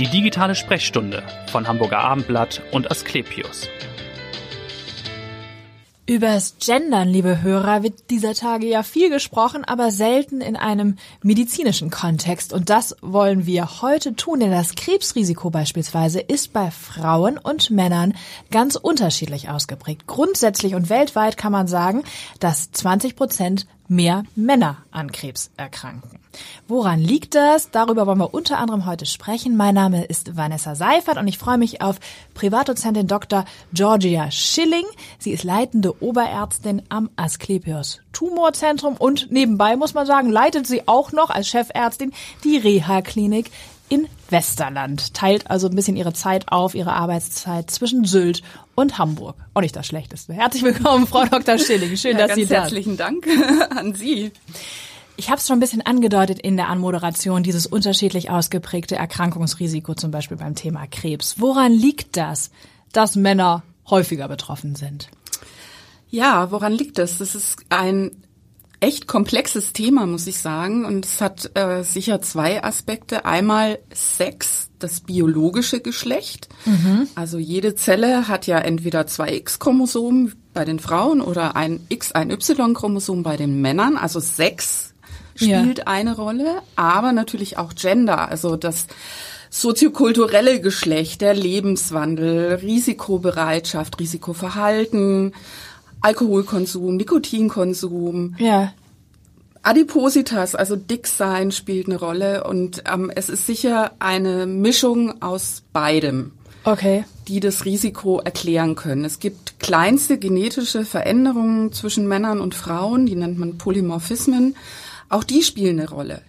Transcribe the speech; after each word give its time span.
Die 0.00 0.08
digitale 0.08 0.56
Sprechstunde 0.56 1.22
von 1.52 1.68
Hamburger 1.68 2.00
Abendblatt 2.00 2.60
und 2.72 2.90
Asklepios. 2.90 3.68
Übers 6.06 6.56
Gendern, 6.58 7.08
liebe 7.08 7.42
Hörer, 7.42 7.84
wird 7.84 8.10
dieser 8.10 8.34
Tage 8.34 8.66
ja 8.66 8.82
viel 8.82 9.08
gesprochen, 9.08 9.64
aber 9.64 9.92
selten 9.92 10.40
in 10.40 10.56
einem 10.56 10.96
medizinischen 11.22 11.90
Kontext. 11.90 12.52
Und 12.52 12.70
das 12.70 12.96
wollen 13.02 13.46
wir 13.46 13.82
heute 13.82 14.16
tun, 14.16 14.40
denn 14.40 14.50
das 14.50 14.74
Krebsrisiko 14.74 15.50
beispielsweise 15.50 16.18
ist 16.18 16.52
bei 16.52 16.72
Frauen 16.72 17.38
und 17.38 17.70
Männern 17.70 18.14
ganz 18.50 18.74
unterschiedlich 18.74 19.48
ausgeprägt. 19.48 20.08
Grundsätzlich 20.08 20.74
und 20.74 20.90
weltweit 20.90 21.36
kann 21.36 21.52
man 21.52 21.68
sagen, 21.68 22.02
dass 22.40 22.72
20 22.72 23.14
Prozent 23.14 23.66
mehr 23.88 24.24
Männer 24.34 24.78
an 24.90 25.12
Krebs 25.12 25.50
erkranken. 25.56 26.20
Woran 26.66 27.00
liegt 27.00 27.34
das? 27.34 27.70
Darüber 27.70 28.06
wollen 28.06 28.18
wir 28.18 28.34
unter 28.34 28.58
anderem 28.58 28.86
heute 28.86 29.06
sprechen. 29.06 29.56
Mein 29.56 29.74
Name 29.74 30.04
ist 30.04 30.36
Vanessa 30.36 30.74
Seifert 30.74 31.16
und 31.16 31.28
ich 31.28 31.38
freue 31.38 31.58
mich 31.58 31.80
auf 31.80 32.00
Privatdozentin 32.34 33.06
Dr. 33.06 33.44
Georgia 33.72 34.30
Schilling. 34.30 34.84
Sie 35.18 35.30
ist 35.30 35.44
leitende 35.44 36.02
Oberärztin 36.02 36.82
am 36.88 37.10
Asklepios 37.16 38.00
Tumorzentrum 38.12 38.96
und 38.96 39.30
nebenbei 39.30 39.76
muss 39.76 39.94
man 39.94 40.06
sagen, 40.06 40.30
leitet 40.30 40.66
sie 40.66 40.86
auch 40.88 41.12
noch 41.12 41.30
als 41.30 41.48
Chefärztin 41.48 42.12
die 42.44 42.56
Reha-Klinik 42.56 43.50
in 43.88 44.08
Westerland, 44.30 45.14
teilt 45.14 45.50
also 45.50 45.68
ein 45.68 45.76
bisschen 45.76 45.96
ihre 45.96 46.12
Zeit 46.12 46.50
auf, 46.50 46.74
ihre 46.74 46.92
Arbeitszeit 46.92 47.70
zwischen 47.70 48.04
Sylt 48.04 48.42
und 48.74 48.98
Hamburg. 48.98 49.36
Auch 49.54 49.60
nicht 49.60 49.76
das 49.76 49.86
Schlechteste. 49.86 50.32
Herzlich 50.32 50.62
willkommen, 50.62 51.06
Frau 51.06 51.24
Dr. 51.24 51.58
Schilling. 51.58 51.96
Schön, 51.96 52.18
ja, 52.18 52.26
dass 52.26 52.34
Sie 52.34 52.42
da 52.42 52.48
sind. 52.48 52.60
Herzlichen 52.60 52.96
Dank 52.96 53.26
an 53.70 53.94
Sie. 53.94 54.32
Ich 55.16 55.30
habe 55.30 55.38
es 55.38 55.46
schon 55.46 55.58
ein 55.58 55.60
bisschen 55.60 55.86
angedeutet 55.86 56.40
in 56.40 56.56
der 56.56 56.68
Anmoderation, 56.68 57.44
dieses 57.44 57.66
unterschiedlich 57.66 58.30
ausgeprägte 58.30 58.96
Erkrankungsrisiko 58.96 59.94
zum 59.94 60.10
Beispiel 60.10 60.36
beim 60.36 60.56
Thema 60.56 60.86
Krebs. 60.88 61.36
Woran 61.38 61.72
liegt 61.72 62.16
das, 62.16 62.50
dass 62.92 63.14
Männer 63.14 63.62
häufiger 63.88 64.26
betroffen 64.26 64.74
sind? 64.74 65.08
Ja, 66.10 66.50
woran 66.50 66.72
liegt 66.72 66.98
das? 66.98 67.18
Das 67.18 67.34
ist 67.34 67.58
ein 67.68 68.10
echt 68.84 69.06
komplexes 69.06 69.72
Thema, 69.72 70.06
muss 70.06 70.26
ich 70.26 70.38
sagen. 70.38 70.84
Und 70.84 71.06
es 71.06 71.20
hat 71.20 71.50
äh, 71.54 71.82
sicher 71.82 72.20
zwei 72.20 72.62
Aspekte. 72.62 73.24
Einmal 73.24 73.78
Sex, 73.92 74.68
das 74.78 75.00
biologische 75.00 75.80
Geschlecht. 75.80 76.48
Mhm. 76.66 77.08
Also 77.14 77.38
jede 77.38 77.74
Zelle 77.74 78.28
hat 78.28 78.46
ja 78.46 78.58
entweder 78.58 79.06
zwei 79.06 79.32
X-Chromosomen 79.34 80.34
bei 80.52 80.66
den 80.66 80.78
Frauen 80.78 81.22
oder 81.22 81.56
ein 81.56 81.80
X, 81.88 82.12
ein 82.12 82.30
Y-Chromosom 82.30 83.22
bei 83.22 83.38
den 83.38 83.62
Männern. 83.62 83.96
Also 83.96 84.20
Sex 84.20 84.92
spielt 85.34 85.78
ja. 85.78 85.86
eine 85.86 86.14
Rolle, 86.14 86.60
aber 86.76 87.12
natürlich 87.12 87.56
auch 87.56 87.74
Gender, 87.74 88.28
also 88.28 88.56
das 88.56 88.86
soziokulturelle 89.50 90.60
Geschlecht, 90.60 91.22
der 91.22 91.34
Lebenswandel, 91.34 92.56
Risikobereitschaft, 92.56 93.98
Risikoverhalten, 93.98 95.32
Alkoholkonsum, 96.04 96.96
Nikotinkonsum. 96.96 98.36
Ja. 98.38 98.74
Adipositas, 99.62 100.54
also 100.54 100.76
Dicksein 100.76 101.50
spielt 101.50 101.86
eine 101.86 101.98
Rolle 101.98 102.44
und 102.44 102.84
ähm, 102.92 103.10
es 103.14 103.30
ist 103.30 103.46
sicher 103.46 103.92
eine 103.98 104.46
Mischung 104.46 105.22
aus 105.22 105.62
beidem. 105.72 106.32
Okay. 106.64 107.04
Die 107.28 107.40
das 107.40 107.64
Risiko 107.64 108.20
erklären 108.20 108.74
können. 108.74 109.04
Es 109.04 109.18
gibt 109.18 109.58
kleinste 109.60 110.18
genetische 110.18 110.84
Veränderungen 110.84 111.72
zwischen 111.72 112.06
Männern 112.06 112.40
und 112.40 112.54
Frauen, 112.54 113.06
die 113.06 113.16
nennt 113.16 113.38
man 113.38 113.56
Polymorphismen. 113.56 114.56
Auch 115.08 115.24
die 115.24 115.42
spielen 115.42 115.80
eine 115.80 115.88
Rolle 115.88 116.20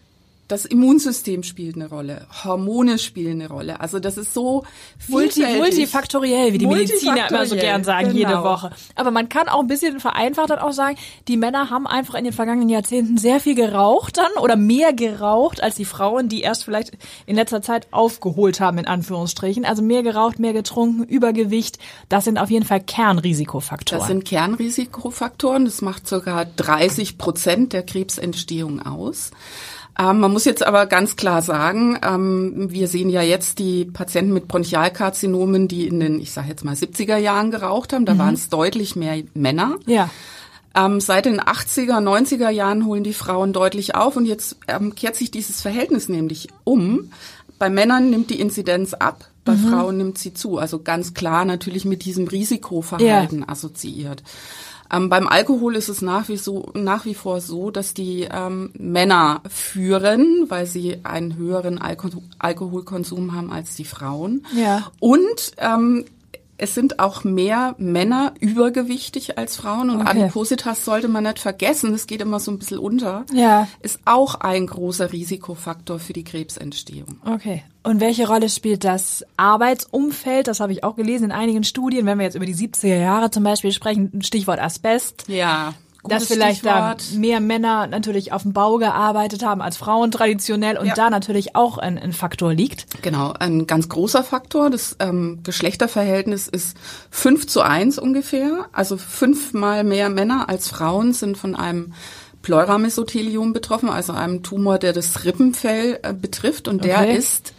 das 0.48 0.66
Immunsystem 0.66 1.42
spielt 1.42 1.76
eine 1.76 1.90
Rolle, 1.90 2.28
Hormone 2.44 3.00
spielen 3.00 3.42
eine 3.42 3.50
Rolle. 3.50 3.80
Also 3.80 4.00
das 4.00 4.16
ist 4.18 4.34
so 4.34 4.64
Multi, 5.08 5.44
multifaktoriell, 5.44 6.54
wie 6.54 6.60
die 6.60 6.68
Mediziner 6.68 7.30
immer 7.30 7.48
so 7.48 7.56
gern 7.56 7.84
sagen, 7.84 8.14
genau. 8.14 8.18
jede 8.18 8.44
Woche. 8.44 8.70
Aber 8.94 9.10
man 9.10 9.28
kann 9.28 9.50
auch 9.50 9.62
ein 9.62 9.68
bisschen 9.68 10.00
vereinfacht 10.00 10.52
dann 10.52 10.60
auch 10.60 10.72
sagen, 10.72 10.98
die 11.28 11.38
Männer 11.38 11.72
haben 11.72 11.88
einfach 11.88 12.14
in 12.14 12.26
den 12.26 12.34
vergangenen 12.34 12.70
Jahrzehnten 12.70 13.18
sehr 13.18 13.40
viel 13.40 13.56
geraucht 13.56 14.18
dann 14.18 14.32
oder 14.40 14.56
mehr 14.56 14.94
geraucht 14.94 15.64
als 15.64 15.76
die 15.76 15.86
Frauen, 15.86 16.30
die 16.30 16.42
erst 16.42 16.64
vielleicht 16.64 16.92
in 17.26 17.36
letzter 17.36 17.64
Zeit 17.64 17.88
aufgeholt 17.92 18.60
haben, 18.60 18.78
in 18.78 18.88
Anführungsstrichen. 18.88 19.66
Also 19.66 19.82
mehr 19.82 20.04
geraucht, 20.04 20.38
mehr 20.38 20.54
getrunken, 20.54 21.04
Übergewicht. 21.06 21.80
Das 22.08 22.24
sind 22.24 22.38
auf 22.38 22.52
jeden 22.52 22.66
Fall 22.66 22.82
Kernrisikofaktoren. 22.82 24.00
Das 24.00 24.08
sind 24.08 24.26
Kernrisikofaktoren. 24.26 25.66
Das 25.66 25.82
macht 25.82 26.08
sogar 26.08 26.46
30 26.46 27.18
Prozent 27.18 27.74
der 27.74 27.84
Krebsentstehung 27.84 28.82
aus. 28.86 29.32
Ähm, 29.98 30.20
man 30.20 30.32
muss 30.32 30.46
jetzt 30.46 30.66
aber 30.66 30.88
ganz 30.88 31.16
klar 31.16 31.42
sagen, 31.42 31.98
ähm, 32.04 32.68
wir 32.70 32.88
sehen 32.88 33.10
ja 33.10 33.22
jetzt 33.22 33.60
die 33.60 33.86
Patienten 33.86 34.34
mit 34.34 34.48
Bronchialkarzinomen, 34.48 35.68
die 35.68 35.88
in 35.88 36.00
den, 36.00 36.20
ich 36.20 36.32
sage 36.32 36.50
jetzt 36.50 36.66
mal 36.66 36.76
70er 36.76 37.18
Jahren 37.18 37.52
geraucht 37.52 37.94
haben. 37.94 38.06
Da 38.06 38.14
mhm. 38.14 38.20
waren 38.20 38.34
es 38.34 38.50
deutlich 38.50 38.96
mehr 38.96 39.24
Männer. 39.34 39.76
Ja. 39.86 40.10
Ähm, 40.76 41.00
seit 41.00 41.26
den 41.26 41.40
80er, 41.40 42.04
90er 42.04 42.50
Jahren 42.50 42.86
holen 42.86 43.06
die 43.06 43.14
Frauen 43.14 43.54
deutlich 43.54 43.96
auf 43.96 44.18
und 44.18 44.26
jetzt 44.26 44.58
ähm, 44.68 44.94
kehrt 44.94 45.16
sich 45.16 45.32
dieses 45.32 45.62
Verhältnis 45.62 46.10
nämlich 46.10 46.50
um. 46.66 47.12
Bei 47.58 47.70
Männern 47.70 48.10
nimmt 48.10 48.30
die 48.30 48.42
Inzidenz 48.42 48.94
ab, 48.94 49.30
bei 49.46 49.54
mhm. 49.54 49.70
Frauen 49.70 49.98
nimmt 49.98 50.18
sie 50.18 50.34
zu. 50.34 50.58
Also 50.58 50.80
ganz 50.80 51.14
klar 51.14 51.46
natürlich 51.46 51.86
mit 51.86 52.04
diesem 52.04 52.28
Risikoverhalten 52.28 53.40
ja. 53.40 53.48
assoziiert. 53.48 54.24
Ähm, 54.92 55.10
beim 55.10 55.28
Alkohol 55.28 55.76
ist 55.76 55.90
es 55.90 56.02
nach 56.02 56.30
wie, 56.30 56.38
so, 56.38 56.72
nach 56.74 57.06
wie 57.06 57.16
vor 57.16 57.42
so, 57.42 57.72
dass 57.72 57.94
die 57.94 58.28
ähm, 58.32 58.72
Männer 58.78 59.42
führen, 59.50 60.46
weil 60.50 60.66
sie 60.66 61.00
einen 61.04 61.36
höheren 61.36 61.80
Alko 61.80 62.10
Alkoholkonsum 62.40 63.34
haben 63.34 63.52
als 63.52 63.76
die 63.76 63.86
Frauen. 63.86 64.46
Ja. 64.56 64.92
Und 65.00 65.54
ähm, 65.58 66.06
es 66.58 66.74
sind 66.74 67.00
auch 67.00 67.24
mehr 67.24 67.76
Männer 67.78 68.34
übergewichtig 68.40 69.38
als 69.38 69.58
Frauen 69.58 69.90
und 69.90 70.02
okay. 70.02 70.24
Adipositas 70.24 70.86
sollte 70.86 71.08
man 71.08 71.24
nicht 71.24 71.40
vergessen, 71.40 71.92
das 71.92 72.08
geht 72.08 72.22
immer 72.22 72.40
so 72.40 72.52
ein 72.52 72.60
bisschen 72.60 72.80
unter. 72.80 73.26
Ja. 73.34 73.68
Ist 73.82 74.00
auch 74.06 74.36
ein 74.36 74.68
großer 74.68 75.12
Risikofaktor 75.12 76.00
für 76.00 76.14
die 76.14 76.24
Krebsentstehung. 76.24 77.20
Okay. 77.26 77.64
Und 77.84 78.00
welche 78.00 78.28
Rolle 78.28 78.50
spielt 78.50 78.84
das 78.84 79.26
Arbeitsumfeld? 79.38 80.48
Das 80.48 80.60
habe 80.60 80.72
ich 80.72 80.84
auch 80.84 80.96
gelesen 80.96 81.26
in 81.26 81.32
einigen 81.32 81.64
Studien, 81.64 82.06
wenn 82.06 82.18
wir 82.18 82.26
jetzt 82.26 82.36
über 82.36 82.46
die 82.46 82.56
70er 82.56 82.98
Jahre 82.98 83.30
zum 83.30 83.44
Beispiel 83.44 83.72
sprechen, 83.72 84.22
Stichwort 84.24 84.60
Asbest. 84.60 85.26
Ja 85.28 85.74
dass 86.08 86.26
vielleicht 86.26 86.60
Stichwort. 86.60 87.04
da 87.14 87.18
mehr 87.18 87.40
Männer 87.40 87.88
natürlich 87.88 88.32
auf 88.32 88.44
dem 88.44 88.54
Bau 88.54 88.78
gearbeitet 88.78 89.44
haben 89.44 89.62
als 89.62 89.78
Frauen 89.78 90.12
traditionell 90.12 90.78
und 90.78 90.88
ja. 90.88 90.94
da 90.94 91.10
natürlich 91.10 91.56
auch 91.56 91.78
ein, 91.78 91.98
ein, 91.98 92.14
Faktor 92.14 92.54
liegt. 92.54 93.02
Genau, 93.02 93.34
ein 93.38 93.68
ganz 93.68 93.90
großer 93.90 94.24
Faktor. 94.24 94.70
Das 94.70 94.96
ähm, 95.00 95.40
Geschlechterverhältnis 95.44 96.48
ist 96.48 96.78
fünf 97.10 97.48
zu 97.48 97.62
eins 97.62 98.00
ungefähr. 98.00 98.66
Also 98.72 98.98
fünfmal 98.98 99.84
mehr 99.84 100.10
Männer 100.10 100.50
als 100.50 100.70
Frauen 100.70 101.14
sind 101.14 101.38
von 101.38 101.56
einem 101.56 101.94
Pleuramesothelium 102.42 103.54
betroffen, 103.54 103.90
also 103.90 104.14
einem 104.14 104.44
Tumor, 104.44 104.78
der 104.78 104.94
das 104.94 105.26
Rippenfell 105.26 106.00
äh, 106.04 106.14
betrifft 106.14 106.68
und 106.68 106.84
der 106.84 107.00
okay. 107.00 107.18
ist 107.18 107.54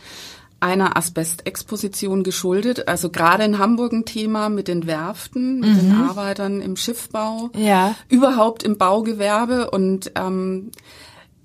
einer 0.61 0.97
Asbestexposition 0.97 2.23
geschuldet. 2.23 2.89
Also 2.89 3.11
gerade 3.11 3.45
in 3.45 3.59
Hamburg 3.59 3.93
ein 3.93 4.05
Thema 4.05 4.49
mit 4.49 4.69
den 4.69 4.87
Werften, 4.87 5.61
mit 5.61 5.71
mhm. 5.71 5.79
den 5.79 5.93
Arbeitern 5.93 6.61
im 6.61 6.77
Schiffbau, 6.77 7.51
ja. 7.55 7.95
überhaupt 8.09 8.63
im 8.63 8.79
Baugewerbe. 8.79 9.71
Und 9.71 10.13
ähm, 10.15 10.71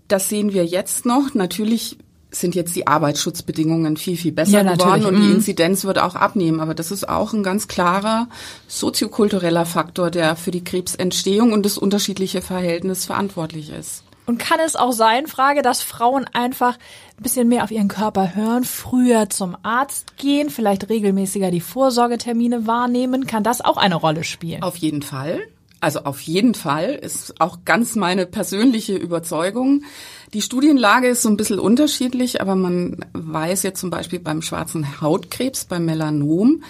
das 0.08 0.30
sehen 0.30 0.54
wir 0.54 0.66
jetzt 0.66 1.06
noch. 1.06 1.34
Natürlich 1.34 1.98
sind 2.34 2.56
jetzt 2.56 2.76
die 2.76 2.88
Arbeitsschutzbedingungen 2.88 3.98
viel, 3.98 4.16
viel 4.16 4.32
besser 4.32 4.64
ja, 4.64 4.74
geworden 4.74 5.06
und 5.06 5.16
mhm. 5.20 5.22
die 5.22 5.32
Inzidenz 5.32 5.84
wird 5.84 6.00
auch 6.00 6.16
abnehmen. 6.16 6.62
Aber 6.62 6.74
das 6.74 6.92
ist 6.92 7.08
auch 7.08 7.34
ein 7.34 7.44
ganz 7.44 7.68
klarer 7.68 8.30
soziokultureller 8.68 9.66
Faktor, 9.66 10.10
der 10.12 10.38
für 10.38 10.52
die 10.52 10.64
Krebsentstehung 10.64 11.52
und 11.52 11.66
das 11.66 11.78
unterschiedliche 11.78 12.42
Verhältnis 12.42 13.06
verantwortlich 13.06 13.72
ist. 13.72 14.04
Und 14.26 14.38
kann 14.38 14.60
es 14.60 14.76
auch 14.76 14.92
sein, 14.92 15.28
Frage, 15.28 15.62
dass 15.62 15.82
Frauen 15.82 16.26
einfach 16.34 16.78
ein 17.18 17.24
bisschen 17.24 17.48
mehr 17.48 17.64
auf 17.64 17.72
ihren 17.72 17.88
Körper 17.88 18.36
hören, 18.36 18.64
früher 18.64 19.30
zum 19.30 19.58
Arzt 19.64 20.18
gehen, 20.18 20.50
vielleicht 20.50 20.90
regelmäßiger 20.90 21.52
die 21.52 21.62
Vorsorgetermine 21.62 22.68
wahrnehmen? 22.68 23.28
Kann 23.28 23.44
das 23.44 23.62
auch 23.62 23.78
eine 23.78 23.96
Rolle 23.96 24.24
spielen? 24.24 24.64
Auf 24.64 24.78
jeden 24.78 25.02
Fall. 25.02 25.42
Also 25.82 26.04
auf 26.04 26.22
jeden 26.22 26.54
Fall 26.54 26.94
ist 26.94 27.42
auch 27.42 27.60
ganz 27.66 27.96
meine 27.96 28.28
persönliche 28.28 28.96
Überzeugung. 28.96 29.84
Die 30.32 30.44
Studienlage 30.44 31.08
ist 31.08 31.24
so 31.24 31.30
ein 31.30 31.38
bisschen 31.38 31.58
unterschiedlich, 31.58 32.40
aber 32.40 32.56
man 32.56 33.04
weiß 33.14 33.64
jetzt 33.64 33.80
zum 33.80 33.90
Beispiel 33.90 34.20
beim 34.20 34.44
schwarzen 34.44 35.02
Hautkrebs, 35.02 35.66
beim 35.66 35.86
Melanom, 35.86 36.64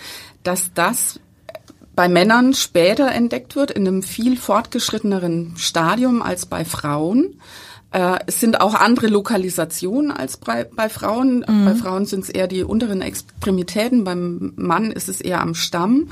dass 0.44 0.74
das 0.74 1.20
bei 2.02 2.10
Männern 2.10 2.56
später 2.56 3.12
entdeckt 3.12 3.56
wird, 3.56 3.70
in 3.70 3.88
einem 3.88 4.02
viel 4.02 4.36
fortgeschritteneren 4.36 5.54
Stadium 5.56 6.24
als 6.24 6.48
bei 6.48 6.66
Frauen. 6.66 7.40
Äh, 7.92 8.18
es 8.26 8.40
sind 8.40 8.60
auch 8.60 8.74
andere 8.74 9.06
Lokalisationen 9.06 10.10
als 10.10 10.38
bei, 10.38 10.64
bei 10.64 10.90
Frauen. 10.90 11.46
Mhm. 11.48 11.66
Bei 11.66 11.76
Frauen 11.76 12.08
sind 12.08 12.24
es 12.24 12.32
eher 12.32 12.48
die 12.48 12.64
unteren 12.64 13.04
Extremitäten, 13.04 14.04
beim 14.04 14.54
Mann 14.56 14.92
ist 14.92 15.10
es 15.10 15.22
eher 15.22 15.42
am 15.42 15.54
Stamm. 15.54 16.10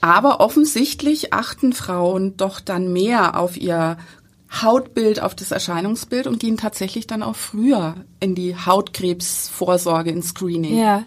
Aber 0.00 0.38
offensichtlich 0.38 1.32
achten 1.32 1.72
Frauen 1.72 2.36
doch 2.36 2.60
dann 2.60 2.92
mehr 2.92 3.36
auf 3.36 3.56
ihr 3.56 3.96
Hautbild, 4.62 5.20
auf 5.20 5.34
das 5.34 5.50
Erscheinungsbild 5.50 6.28
und 6.28 6.38
gehen 6.38 6.56
tatsächlich 6.56 7.08
dann 7.08 7.24
auch 7.24 7.34
früher 7.34 7.96
in 8.20 8.36
die 8.36 8.54
Hautkrebsvorsorge, 8.54 10.12
ins 10.12 10.28
Screening. 10.28 10.78
Ja. 10.78 11.02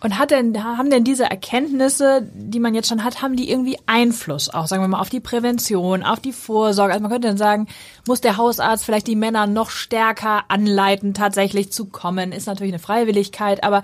Und 0.00 0.16
hat 0.16 0.30
denn, 0.30 0.62
haben 0.62 0.90
denn 0.90 1.02
diese 1.02 1.24
Erkenntnisse, 1.24 2.28
die 2.32 2.60
man 2.60 2.74
jetzt 2.74 2.88
schon 2.88 3.02
hat, 3.02 3.20
haben 3.20 3.34
die 3.34 3.50
irgendwie 3.50 3.76
Einfluss 3.86 4.48
auch, 4.48 4.68
sagen 4.68 4.82
wir 4.82 4.88
mal, 4.88 5.00
auf 5.00 5.08
die 5.08 5.18
Prävention, 5.18 6.04
auf 6.04 6.20
die 6.20 6.32
Vorsorge? 6.32 6.92
Also 6.92 7.02
man 7.02 7.10
könnte 7.10 7.26
dann 7.26 7.36
sagen, 7.36 7.66
muss 8.06 8.20
der 8.20 8.36
Hausarzt 8.36 8.84
vielleicht 8.84 9.08
die 9.08 9.16
Männer 9.16 9.48
noch 9.48 9.70
stärker 9.70 10.44
anleiten, 10.48 11.14
tatsächlich 11.14 11.72
zu 11.72 11.86
kommen? 11.86 12.30
Ist 12.30 12.46
natürlich 12.46 12.72
eine 12.72 12.78
Freiwilligkeit, 12.78 13.64
aber 13.64 13.82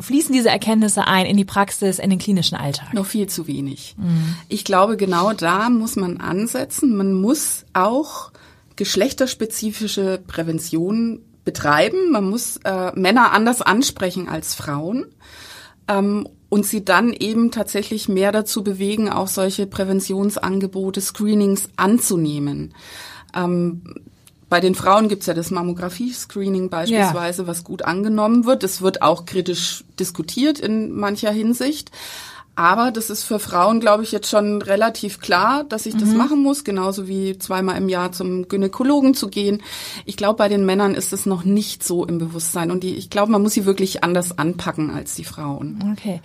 fließen 0.00 0.32
diese 0.32 0.50
Erkenntnisse 0.50 1.06
ein 1.06 1.26
in 1.26 1.36
die 1.36 1.44
Praxis, 1.44 2.00
in 2.00 2.10
den 2.10 2.18
klinischen 2.18 2.56
Alltag? 2.56 2.92
Noch 2.92 3.06
viel 3.06 3.28
zu 3.28 3.46
wenig. 3.46 3.94
Mhm. 3.98 4.34
Ich 4.48 4.64
glaube, 4.64 4.96
genau 4.96 5.32
da 5.32 5.70
muss 5.70 5.94
man 5.94 6.20
ansetzen. 6.20 6.96
Man 6.96 7.12
muss 7.12 7.64
auch 7.72 8.32
geschlechterspezifische 8.74 10.20
Prävention 10.26 11.20
betreiben. 11.46 12.10
Man 12.10 12.28
muss 12.28 12.58
äh, 12.64 12.92
Männer 12.94 13.32
anders 13.32 13.62
ansprechen 13.62 14.28
als 14.28 14.54
Frauen 14.54 15.06
ähm, 15.88 16.28
und 16.50 16.66
sie 16.66 16.84
dann 16.84 17.14
eben 17.14 17.50
tatsächlich 17.50 18.08
mehr 18.08 18.32
dazu 18.32 18.62
bewegen, 18.62 19.08
auch 19.08 19.28
solche 19.28 19.66
Präventionsangebote, 19.66 21.00
Screenings 21.00 21.70
anzunehmen. 21.76 22.74
Ähm, 23.34 23.82
bei 24.48 24.60
den 24.60 24.74
Frauen 24.74 25.08
gibt's 25.08 25.26
ja 25.26 25.34
das 25.34 25.50
Mammographie-Screening 25.50 26.68
beispielsweise, 26.68 27.42
ja. 27.42 27.48
was 27.48 27.64
gut 27.64 27.82
angenommen 27.82 28.44
wird. 28.44 28.62
Es 28.62 28.82
wird 28.82 29.02
auch 29.02 29.24
kritisch 29.24 29.84
diskutiert 29.98 30.60
in 30.60 30.92
mancher 30.92 31.32
Hinsicht. 31.32 31.90
Aber 32.56 32.90
das 32.90 33.10
ist 33.10 33.24
für 33.24 33.38
Frauen, 33.38 33.80
glaube 33.80 34.02
ich, 34.02 34.12
jetzt 34.12 34.30
schon 34.30 34.62
relativ 34.62 35.20
klar, 35.20 35.64
dass 35.64 35.84
ich 35.84 35.94
das 35.94 36.08
mhm. 36.08 36.16
machen 36.16 36.42
muss, 36.42 36.64
genauso 36.64 37.06
wie 37.06 37.38
zweimal 37.38 37.76
im 37.76 37.90
Jahr 37.90 38.12
zum 38.12 38.48
Gynäkologen 38.48 39.12
zu 39.12 39.28
gehen. 39.28 39.62
Ich 40.06 40.16
glaube, 40.16 40.38
bei 40.38 40.48
den 40.48 40.64
Männern 40.64 40.94
ist 40.94 41.12
es 41.12 41.26
noch 41.26 41.44
nicht 41.44 41.84
so 41.84 42.06
im 42.06 42.16
Bewusstsein 42.16 42.70
und 42.70 42.82
die, 42.82 42.96
ich 42.96 43.10
glaube, 43.10 43.30
man 43.30 43.42
muss 43.42 43.52
sie 43.52 43.66
wirklich 43.66 44.02
anders 44.02 44.38
anpacken 44.38 44.90
als 44.90 45.14
die 45.14 45.24
Frauen. 45.24 45.92
Okay. 45.92 46.22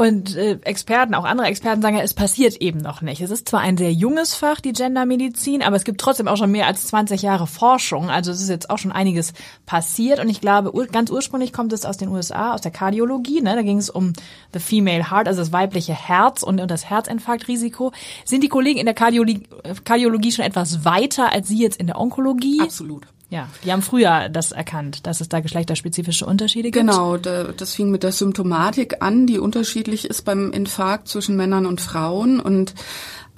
Und 0.00 0.34
äh, 0.34 0.58
Experten, 0.62 1.14
auch 1.14 1.24
andere 1.24 1.48
Experten 1.48 1.82
sagen 1.82 1.96
ja, 1.96 2.02
es 2.02 2.14
passiert 2.14 2.56
eben 2.56 2.78
noch 2.78 3.02
nicht. 3.02 3.20
Es 3.20 3.30
ist 3.30 3.48
zwar 3.48 3.60
ein 3.60 3.76
sehr 3.76 3.92
junges 3.92 4.34
Fach, 4.34 4.60
die 4.60 4.72
Gendermedizin, 4.72 5.62
aber 5.62 5.76
es 5.76 5.84
gibt 5.84 6.00
trotzdem 6.00 6.26
auch 6.26 6.38
schon 6.38 6.50
mehr 6.50 6.66
als 6.66 6.86
20 6.86 7.20
Jahre 7.20 7.46
Forschung. 7.46 8.08
Also 8.08 8.30
es 8.32 8.40
ist 8.40 8.48
jetzt 8.48 8.70
auch 8.70 8.78
schon 8.78 8.92
einiges 8.92 9.34
passiert. 9.66 10.18
Und 10.18 10.30
ich 10.30 10.40
glaube, 10.40 10.74
ur 10.74 10.86
ganz 10.86 11.10
ursprünglich 11.10 11.52
kommt 11.52 11.74
es 11.74 11.84
aus 11.84 11.98
den 11.98 12.08
USA, 12.08 12.54
aus 12.54 12.62
der 12.62 12.70
Kardiologie. 12.70 13.42
Ne? 13.42 13.54
Da 13.54 13.60
ging 13.60 13.76
es 13.76 13.90
um 13.90 14.14
the 14.54 14.58
female 14.58 15.10
heart, 15.10 15.28
also 15.28 15.40
das 15.40 15.52
weibliche 15.70 15.94
Herz 15.94 16.42
und, 16.42 16.60
und 16.60 16.70
das 16.70 16.88
Herzinfarktrisiko. 16.90 17.92
Sind 18.24 18.42
die 18.42 18.48
Kollegen 18.48 18.78
in 18.78 18.86
der 18.86 18.94
Kardiologie, 18.94 19.42
Kardiologie 19.84 20.32
schon 20.32 20.44
etwas 20.44 20.84
weiter 20.84 21.32
als 21.32 21.48
Sie 21.48 21.62
jetzt 21.62 21.78
in 21.78 21.86
der 21.86 21.98
Onkologie? 21.98 22.60
Absolut. 22.60 23.06
Ja, 23.30 23.48
die 23.64 23.70
haben 23.70 23.82
früher 23.82 24.28
das 24.28 24.50
erkannt, 24.50 25.06
dass 25.06 25.20
es 25.20 25.28
da 25.28 25.38
geschlechterspezifische 25.38 26.26
Unterschiede 26.26 26.72
gibt. 26.72 26.84
Genau, 26.84 27.16
das 27.16 27.74
fing 27.74 27.92
mit 27.92 28.02
der 28.02 28.10
Symptomatik 28.10 29.02
an, 29.02 29.28
die 29.28 29.38
unterschiedlich 29.38 30.04
ist 30.04 30.22
beim 30.22 30.50
Infarkt 30.50 31.06
zwischen 31.06 31.36
Männern 31.36 31.64
und 31.64 31.80
Frauen. 31.80 32.40
Und 32.40 32.74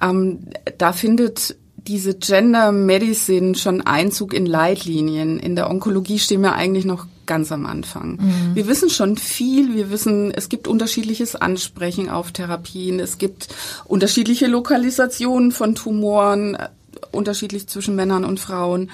ähm, 0.01 0.47
da 0.79 0.93
findet 0.93 1.55
diese 1.75 2.15
Gender 2.15 2.71
Medicine 2.71 3.53
schon 3.53 3.81
Einzug 3.81 4.33
in 4.33 4.47
Leitlinien. 4.47 5.37
In 5.37 5.55
der 5.55 5.69
Onkologie 5.69 6.17
stehen 6.17 6.41
wir 6.41 6.53
eigentlich 6.53 6.85
noch 6.85 7.05
ganz 7.25 7.51
am 7.51 7.65
Anfang. 7.65 8.17
Mhm. 8.21 8.55
Wir 8.55 8.67
wissen 8.67 8.89
schon 8.89 9.17
viel. 9.17 9.73
Wir 9.75 9.89
wissen, 9.89 10.31
es 10.31 10.49
gibt 10.49 10.67
unterschiedliches 10.67 11.35
Ansprechen 11.35 12.09
auf 12.09 12.31
Therapien. 12.31 12.99
Es 12.99 13.17
gibt 13.17 13.47
unterschiedliche 13.85 14.47
Lokalisationen 14.47 15.51
von 15.51 15.75
Tumoren, 15.75 16.55
äh, 16.55 16.69
unterschiedlich 17.11 17.67
zwischen 17.67 17.95
Männern 17.95 18.25
und 18.25 18.39
Frauen. 18.39 18.89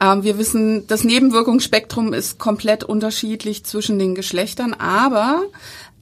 Ähm, 0.00 0.22
wir 0.22 0.38
wissen, 0.38 0.86
das 0.86 1.04
Nebenwirkungsspektrum 1.04 2.12
ist 2.12 2.38
komplett 2.38 2.84
unterschiedlich 2.84 3.64
zwischen 3.64 3.98
den 3.98 4.14
Geschlechtern, 4.14 4.74
aber 4.74 5.42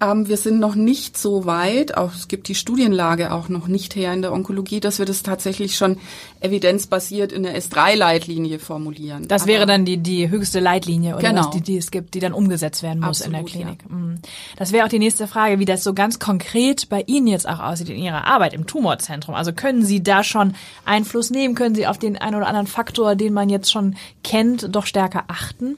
ähm, 0.01 0.29
wir 0.29 0.37
sind 0.37 0.59
noch 0.59 0.75
nicht 0.75 1.17
so 1.17 1.47
weit, 1.47 1.97
auch 1.97 2.13
es 2.15 2.27
gibt 2.27 2.49
die 2.49 2.57
Studienlage 2.57 3.33
auch 3.33 3.49
noch 3.49 3.69
nicht 3.69 3.95
her 3.95 4.13
in 4.13 4.23
der 4.23 4.33
Onkologie, 4.33 4.81
dass 4.81 4.99
wir 4.99 5.07
das 5.07 5.23
tatsächlich 5.23 5.77
schon 5.77 5.99
evidenzbasiert 6.41 7.33
in 7.33 7.45
der 7.45 7.57
S3-Leitlinie 7.57 8.59
formulieren. 8.59 9.29
Das 9.29 9.43
Aber 9.43 9.53
wäre 9.53 9.67
dann 9.67 9.85
die, 9.85 9.99
die 9.99 10.29
höchste 10.31 10.59
Leitlinie 10.59 11.15
oder 11.17 11.29
genau. 11.29 11.43
was, 11.43 11.51
die, 11.51 11.61
die 11.61 11.77
es 11.77 11.93
gibt, 11.93 12.15
die 12.15 12.21
dann 12.21 12.33
umgesetzt 12.33 12.83
werden 12.83 13.01
muss 13.01 13.23
Absolut, 13.23 13.39
in 13.39 13.45
der 13.45 13.53
Klinik. 13.53 13.83
Ja. 13.89 13.95
Mhm. 13.97 14.19
Das 14.57 14.73
wäre 14.73 14.85
auch 14.85 14.91
die 14.91 14.99
nächste 14.99 15.29
Frage, 15.29 15.61
wie 15.61 15.65
das 15.65 15.85
so 15.85 15.95
ganz 15.95 16.19
konkret 16.19 16.89
bei 16.89 17.05
Ihnen 17.07 17.29
jetzt 17.29 17.49
auch 17.49 17.61
aussieht 17.61 17.89
in 17.89 17.99
Ihrer 17.99 18.27
Arbeit 18.27 18.53
im 18.53 18.67
Tumorzentrum. 18.67 19.35
Also 19.35 19.53
können 19.53 19.85
Sie 19.85 20.03
da 20.03 20.25
schon 20.25 20.55
Einfluss 20.85 21.31
nehmen? 21.31 21.55
Können 21.55 21.77
Sie 21.77 21.87
auf 21.87 21.99
den 21.99 22.17
einen 22.19 22.35
oder 22.35 22.49
anderen 22.49 22.67
Faktor, 22.67 23.15
den 23.15 23.33
man 23.33 23.49
jetzt 23.49 23.71
schon 23.71 23.95
kennt, 24.25 24.75
doch 24.75 24.87
stärker 24.87 25.25
achten? 25.29 25.77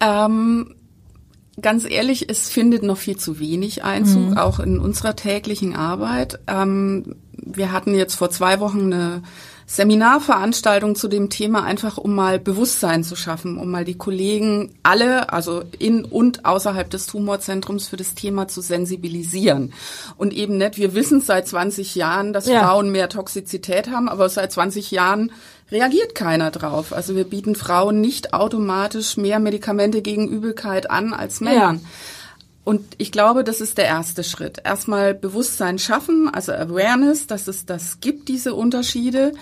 Ähm 0.00 0.74
Ganz 1.60 1.84
ehrlich, 1.84 2.30
es 2.30 2.48
findet 2.48 2.82
noch 2.82 2.96
viel 2.96 3.16
zu 3.16 3.38
wenig 3.38 3.84
Einzug, 3.84 4.30
mhm. 4.30 4.38
auch 4.38 4.58
in 4.58 4.78
unserer 4.78 5.16
täglichen 5.16 5.76
Arbeit. 5.76 6.40
Ähm, 6.46 7.16
wir 7.32 7.72
hatten 7.72 7.94
jetzt 7.94 8.14
vor 8.14 8.30
zwei 8.30 8.58
Wochen 8.60 8.92
eine 8.92 9.22
Seminarveranstaltung 9.72 10.96
zu 10.96 11.08
dem 11.08 11.30
Thema, 11.30 11.64
einfach 11.64 11.96
um 11.96 12.14
mal 12.14 12.38
Bewusstsein 12.38 13.04
zu 13.04 13.16
schaffen, 13.16 13.56
um 13.56 13.70
mal 13.70 13.86
die 13.86 13.96
Kollegen 13.96 14.74
alle, 14.82 15.32
also 15.32 15.62
in 15.78 16.04
und 16.04 16.44
außerhalb 16.44 16.90
des 16.90 17.06
Tumorzentrums 17.06 17.88
für 17.88 17.96
das 17.96 18.14
Thema 18.14 18.48
zu 18.48 18.60
sensibilisieren. 18.60 19.72
Und 20.18 20.34
eben 20.34 20.58
nicht, 20.58 20.76
wir 20.76 20.92
wissen 20.92 21.22
seit 21.22 21.48
20 21.48 21.94
Jahren, 21.94 22.34
dass 22.34 22.46
ja. 22.46 22.62
Frauen 22.62 22.92
mehr 22.92 23.08
Toxizität 23.08 23.88
haben, 23.88 24.10
aber 24.10 24.28
seit 24.28 24.52
20 24.52 24.90
Jahren 24.90 25.32
reagiert 25.70 26.14
keiner 26.14 26.50
drauf. 26.50 26.92
Also 26.92 27.16
wir 27.16 27.24
bieten 27.24 27.54
Frauen 27.54 28.02
nicht 28.02 28.34
automatisch 28.34 29.16
mehr 29.16 29.38
Medikamente 29.38 30.02
gegen 30.02 30.28
Übelkeit 30.28 30.90
an 30.90 31.14
als 31.14 31.40
Männern. 31.40 31.76
Ja. 31.76 31.88
Und 32.64 32.94
ich 32.98 33.10
glaube, 33.10 33.42
das 33.42 33.60
ist 33.60 33.78
der 33.78 33.86
erste 33.86 34.22
Schritt. 34.22 34.58
Erstmal 34.64 35.14
Bewusstsein 35.14 35.78
schaffen, 35.78 36.30
also 36.32 36.52
Awareness, 36.52 37.26
dass 37.26 37.48
es 37.48 37.66
das 37.66 38.00
gibt, 38.00 38.28
diese 38.28 38.54
Unterschiede. 38.54 39.32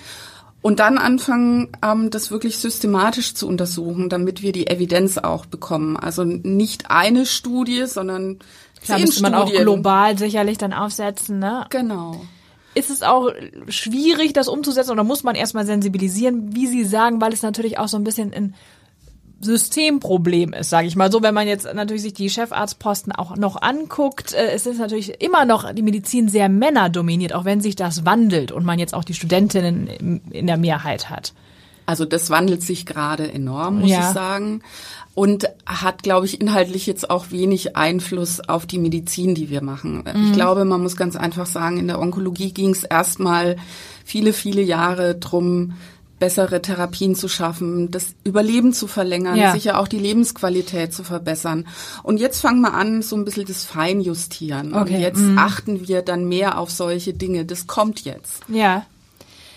Und 0.63 0.79
dann 0.79 0.99
anfangen, 0.99 1.69
ähm, 1.83 2.11
das 2.11 2.31
wirklich 2.31 2.59
systematisch 2.59 3.35
zu 3.35 3.47
untersuchen, 3.47 4.09
damit 4.09 4.43
wir 4.43 4.53
die 4.53 4.67
Evidenz 4.67 5.19
auch 5.19 5.47
bekommen. 5.47 5.97
Also 5.97 6.25
nicht 6.25 6.91
eine 6.91 7.25
Studie, 7.27 7.87
sondern 7.87 8.39
da 8.87 8.99
müsste 8.99 9.23
man 9.23 9.35
auch 9.35 9.51
global 9.51 10.19
sicherlich 10.19 10.59
dann 10.59 10.73
aufsetzen, 10.73 11.39
ne? 11.39 11.67
Genau 11.71 12.21
ist 12.75 12.91
es 12.91 13.03
auch 13.03 13.31
schwierig, 13.69 14.33
das 14.33 14.49
umzusetzen 14.49 14.93
oder 14.93 15.05
muss 15.05 15.23
man 15.23 15.35
erstmal 15.35 15.67
sensibilisieren, 15.67 16.55
wie 16.55 16.67
Sie 16.67 16.85
sagen, 16.85 17.21
weil 17.21 17.33
es 17.33 17.43
natürlich 17.43 17.79
auch 17.79 17.89
so 17.89 17.97
ein 17.97 18.05
bisschen 18.05 18.33
ein 18.33 18.55
Systemproblem 19.41 20.53
ist, 20.53 20.71
sage 20.71 20.87
ich 20.87 20.97
mal 20.97 21.11
so. 21.11 21.23
Wenn 21.23 21.35
man 21.35 21.49
jetzt 21.49 21.67
natürlich 21.73 22.03
sich 22.03 22.15
die 22.15 22.29
Chefarztposten 22.29 23.13
auch 23.13 23.37
noch 23.37 23.61
anguckt, 23.61 24.35
äh, 24.35 24.51
es 24.53 24.67
ist 24.67 24.79
natürlich 24.79 25.21
immer 25.23 25.45
noch 25.45 25.73
die 25.73 25.83
Medizin 25.83 26.29
sehr 26.29 26.49
männerdominiert, 26.49 27.35
auch 27.35 27.45
wenn 27.45 27.61
sich 27.61 27.77
das 27.77 28.05
wandelt 28.05 28.53
und 28.53 28.65
man 28.65 28.79
jetzt 28.79 28.95
auch 28.95 29.05
die 29.05 29.15
Studentinnen 29.15 30.21
in 30.31 30.47
der 30.47 30.59
Mehrheit 30.59 31.09
hat. 31.09 31.33
Also 31.87 32.05
das 32.05 32.31
wandelt 32.31 32.63
sich 32.63 32.87
gerade 32.87 33.33
enorm, 33.33 33.81
muss 33.81 33.91
ja. 33.91 33.99
ich 33.99 34.15
sagen. 34.15 34.63
Und 35.15 35.51
hat, 35.67 36.05
glaube 36.05 36.27
ich, 36.27 36.41
inhaltlich 36.41 36.87
jetzt 36.87 37.11
auch 37.11 37.33
wenig 37.33 37.77
Einfluss 37.77 38.39
auf 38.41 38.65
die 38.65 38.79
Medizin, 38.79 39.35
die 39.35 39.51
wir 39.51 39.61
machen. 39.61 40.05
Mhm. 40.05 40.27
Ich 40.27 40.33
glaube, 40.33 40.65
man 40.65 40.83
muss 40.83 40.97
ganz 40.97 41.17
einfach 41.17 41.47
sagen, 41.47 41.79
in 41.79 41.89
der 41.89 41.99
Onkologie 41.99 42.53
ging 42.53 42.71
es 42.71 42.85
erstmal 42.85 43.57
viele, 44.05 44.33
viele 44.33 44.63
Jahre 44.63 45.17
drum, 45.17 45.73
bessere 46.21 46.63
Therapien 46.63 47.17
zu 47.17 47.27
schaffen, 47.27 47.91
das 47.91 48.15
Überleben 48.23 48.73
zu 48.73 48.87
verlängern, 48.87 49.37
ja. 49.37 49.53
sicher 49.53 49.81
auch 49.81 49.89
die 49.89 49.99
Lebensqualität 49.99 50.95
zu 50.95 51.03
verbessern. 51.03 51.67
Und 52.05 52.21
jetzt 52.21 52.41
fangen 52.41 52.61
wir 52.61 52.75
an, 52.75 53.03
so 53.03 53.17
ein 53.17 53.25
bisschen 53.25 53.47
das 53.47 53.65
Feinjustieren. 53.65 54.75
Okay. 54.75 54.95
Und 54.95 55.01
jetzt 55.01 55.19
mhm. 55.19 55.39
achten 55.39 55.89
wir 55.89 56.03
dann 56.03 56.27
mehr 56.27 56.59
auf 56.59 56.71
solche 56.71 57.15
Dinge. 57.15 57.45
Das 57.45 57.67
kommt 57.67 58.05
jetzt. 58.05 58.43
Ja. 58.47 58.87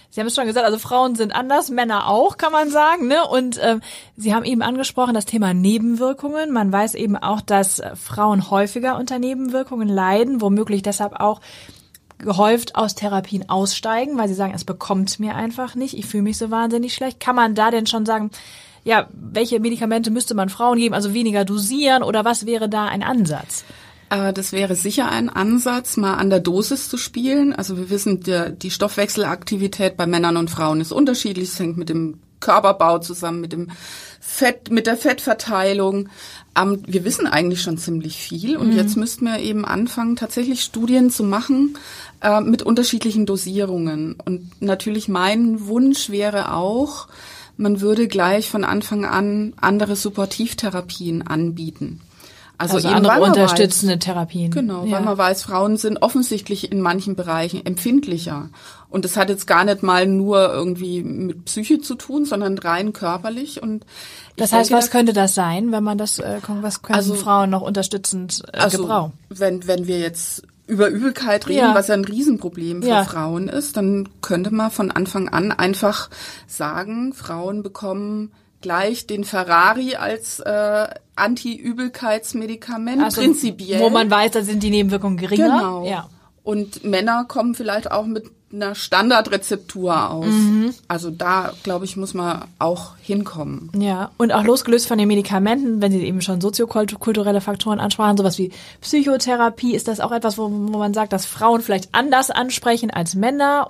Sie 0.10 0.20
haben 0.20 0.28
es 0.28 0.36
schon 0.36 0.46
gesagt, 0.46 0.66
also 0.66 0.78
Frauen 0.78 1.16
sind 1.16 1.36
anders, 1.36 1.70
Männer 1.70 2.08
auch, 2.08 2.38
kann 2.38 2.52
man 2.52 2.70
sagen. 2.70 3.08
Ne? 3.08 3.28
Und 3.28 3.60
ähm, 3.62 3.82
Sie 4.16 4.34
haben 4.34 4.46
eben 4.46 4.62
angesprochen 4.62 5.16
das 5.16 5.26
Thema 5.26 5.54
Nebenwirkungen. 5.54 6.52
Man 6.52 6.72
weiß 6.72 6.94
eben 6.94 7.18
auch, 7.18 7.42
dass 7.42 7.82
Frauen 7.96 8.50
häufiger 8.52 8.98
unter 8.98 9.20
Nebenwirkungen 9.20 9.90
leiden, 9.90 10.40
womöglich 10.40 10.84
deshalb 10.84 11.20
auch 11.20 11.42
gehäuft 12.24 12.76
aus 12.76 12.96
Therapien 12.96 13.50
aussteigen, 13.50 14.18
weil 14.18 14.28
sie 14.28 14.34
sagen, 14.34 14.54
es 14.56 14.66
bekommt 14.66 15.20
mir 15.20 15.36
einfach 15.36 15.76
nicht, 15.76 15.98
ich 15.98 16.06
fühle 16.06 16.24
mich 16.24 16.38
so 16.38 16.52
wahnsinnig 16.52 16.94
schlecht. 16.94 17.20
Kann 17.20 17.36
man 17.36 17.56
da 17.56 17.72
denn 17.72 17.86
schon 17.86 18.06
sagen, 18.06 18.32
ja, 18.84 19.08
welche 19.14 19.60
Medikamente 19.60 20.12
müsste 20.12 20.36
man 20.36 20.50
Frauen 20.50 20.78
geben, 20.78 20.96
also 20.96 21.14
weniger 21.14 21.46
dosieren 21.46 22.04
oder 22.04 22.26
was 22.26 22.46
wäre 22.46 22.68
da 22.68 22.86
ein 22.86 23.04
Ansatz? 23.04 23.64
Äh, 24.10 24.34
das 24.34 24.52
wäre 24.52 24.76
sicher 24.76 25.10
ein 25.10 25.30
Ansatz, 25.30 25.98
mal 25.98 26.16
an 26.16 26.30
der 26.30 26.40
Dosis 26.40 26.90
zu 26.90 26.98
spielen. 26.98 27.54
Also 27.54 27.78
wir 27.78 27.90
wissen, 27.90 28.22
die 28.22 28.72
Stoffwechselaktivität 28.72 29.98
bei 29.98 30.06
Männern 30.06 30.38
und 30.38 30.50
Frauen 30.50 30.82
ist 30.82 30.92
unterschiedlich. 30.92 31.50
Es 31.50 31.60
hängt 31.60 31.78
mit 31.78 31.90
dem 31.90 32.20
Körperbau 32.40 33.00
zusammen, 33.00 33.42
mit 33.42 33.54
dem 33.54 33.72
Fett, 34.20 34.70
mit 34.70 34.86
der 34.86 34.98
Fettverteilung. 34.98 36.10
Ähm, 36.56 36.84
wir 36.86 37.04
wissen 37.04 37.28
eigentlich 37.28 37.62
schon 37.62 37.78
ziemlich 37.78 38.18
viel 38.18 38.58
und 38.58 38.72
mhm. 38.72 38.76
jetzt 38.76 38.98
müssten 38.98 39.26
wir 39.26 39.40
eben 39.40 39.66
anfangen, 39.66 40.16
tatsächlich 40.16 40.62
Studien 40.62 41.10
zu 41.10 41.24
machen 41.24 41.78
äh, 42.22 42.42
mit 42.42 42.64
unterschiedlichen 42.64 43.26
Dosierungen. 43.26 44.16
Und 44.26 44.62
natürlich 44.62 45.08
mein 45.08 45.66
Wunsch 45.68 46.10
wäre 46.10 46.54
auch, 46.54 47.08
man 47.58 47.82
würde 47.82 48.08
gleich 48.08 48.50
von 48.50 48.64
Anfang 48.64 49.06
an 49.06 49.54
andere 49.60 49.96
Supportivtherapien 49.96 51.26
anbieten. 51.26 52.02
Also, 52.58 52.76
also 52.76 52.90
andere 52.90 53.22
unterstützende 53.22 53.96
weiß, 53.96 54.04
Therapien. 54.04 54.52
Genau, 54.52 54.86
ja. 54.86 54.92
weil 54.94 55.02
man 55.02 55.18
weiß, 55.18 55.44
Frauen 55.44 55.78
sind 55.78 56.02
offensichtlich 56.02 56.72
in 56.72 56.82
manchen 56.82 57.16
Bereichen 57.16 57.66
empfindlicher. 57.66 58.50
Und 58.90 59.06
das 59.06 59.18
hat 59.18 59.30
jetzt 59.30 59.48
gar 59.48 59.66
nicht 59.66 59.82
mal 59.82 60.06
nur 60.06 60.54
irgendwie 60.54 61.02
mit 61.02 61.46
Psyche 61.46 61.82
zu 61.82 61.96
tun, 61.96 62.26
sondern 62.26 62.58
rein 62.60 62.94
körperlich. 62.94 63.62
Und 63.62 63.86
das 64.36 64.54
heißt, 64.54 64.70
denke, 64.70 64.84
was 64.84 64.92
könnte 64.92 65.14
das 65.14 65.34
sein, 65.34 65.72
wenn 65.72 65.84
man 65.84 65.98
das, 65.98 66.20
äh, 66.20 66.40
was 66.62 66.84
können 66.84 66.98
also, 66.98 67.16
Frauen 67.16 67.50
noch 67.50 67.62
unterstützend 67.62 68.44
äh, 68.54 68.58
also, 68.58 68.84
gebrauchen? 68.84 69.14
Wenn, 69.30 69.68
wenn 69.68 69.88
wir 69.88 70.00
jetzt 70.00 70.44
über 70.68 70.90
Übelkeit 70.90 71.48
reden, 71.48 71.60
ja. 71.60 71.76
was 71.76 71.88
ja 71.88 71.96
ein 71.96 72.06
Riesenproblem 72.06 72.84
für 72.84 72.90
ja. 72.90 73.04
Frauen 73.04 73.48
ist, 73.48 73.78
dann 73.78 74.10
könnte 74.22 74.54
man 74.54 74.72
von 74.72 74.92
Anfang 74.92 75.28
an 75.28 75.52
einfach 75.52 76.10
sagen, 76.48 77.14
Frauen 77.14 77.64
bekommen 77.64 78.32
gleich 78.64 79.06
den 79.06 79.24
Ferrari 79.24 79.96
als 79.96 80.40
äh, 80.40 80.88
Anti-Übelkeitsmedikament 81.16 83.04
also, 83.04 83.22
prinzipiell. 83.22 83.82
Wo 83.82 83.92
man 83.92 84.10
weiß, 84.10 84.32
da 84.32 84.42
sind 84.42 84.64
die 84.64 84.72
Nebenwirkungen 84.72 85.18
geringer. 85.18 85.58
Genau. 85.60 85.86
Ja. 85.86 86.10
Und 86.42 86.84
Männer 86.84 87.26
kommen 87.26 87.54
vielleicht 87.54 87.92
auch 87.92 88.06
mit 88.06 88.26
einer 88.54 88.76
Standardrezeptur 88.76 90.12
aus. 90.12 90.26
Mhm. 90.26 90.74
Also 90.88 91.10
da, 91.10 91.54
glaube 91.64 91.86
ich, 91.86 91.98
muss 91.98 92.14
man 92.14 92.46
auch 92.60 92.96
hinkommen. 93.02 93.72
Ja, 93.76 94.12
und 94.18 94.32
auch 94.32 94.44
losgelöst 94.44 94.88
von 94.88 94.98
den 94.98 95.08
Medikamenten, 95.08 95.82
wenn 95.82 95.92
Sie 95.92 96.04
eben 96.04 96.22
schon 96.22 96.40
soziokulturelle 96.40 97.42
Faktoren 97.42 97.80
ansprachen, 97.80 98.18
sowas 98.18 98.38
wie 98.38 98.52
Psychotherapie, 98.82 99.74
ist 99.74 99.88
das 99.88 100.00
auch 100.00 100.12
etwas, 100.12 100.38
wo, 100.38 100.44
wo 100.44 100.78
man 100.78 100.94
sagt, 100.94 101.14
dass 101.14 101.26
Frauen 101.26 101.62
vielleicht 101.62 101.90
anders 101.94 102.30
ansprechen 102.30 102.92
als 102.92 103.16
Männer 103.16 103.70